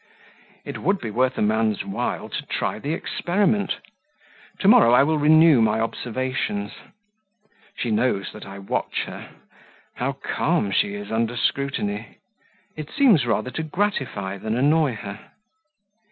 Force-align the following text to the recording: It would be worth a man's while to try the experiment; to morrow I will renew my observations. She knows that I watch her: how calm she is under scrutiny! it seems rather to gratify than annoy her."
It 0.65 0.79
would 0.79 0.97
be 0.97 1.11
worth 1.11 1.37
a 1.37 1.43
man's 1.43 1.85
while 1.85 2.27
to 2.29 2.43
try 2.47 2.79
the 2.79 2.91
experiment; 2.93 3.77
to 4.57 4.67
morrow 4.67 4.91
I 4.93 5.03
will 5.03 5.19
renew 5.19 5.61
my 5.61 5.79
observations. 5.79 6.71
She 7.75 7.91
knows 7.91 8.31
that 8.33 8.43
I 8.43 8.57
watch 8.57 9.03
her: 9.05 9.29
how 9.97 10.13
calm 10.13 10.71
she 10.71 10.95
is 10.95 11.11
under 11.11 11.37
scrutiny! 11.37 12.17
it 12.75 12.89
seems 12.89 13.27
rather 13.27 13.51
to 13.51 13.61
gratify 13.61 14.39
than 14.39 14.57
annoy 14.57 14.95
her." 14.95 15.33